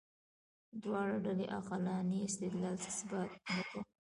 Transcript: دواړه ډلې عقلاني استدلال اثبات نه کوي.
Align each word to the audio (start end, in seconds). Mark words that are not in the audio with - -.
دواړه 0.83 1.15
ډلې 1.25 1.45
عقلاني 1.57 2.19
استدلال 2.27 2.77
اثبات 2.89 3.29
نه 3.55 3.61
کوي. 3.69 3.81